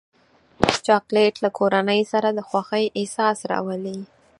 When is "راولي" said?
3.51-3.99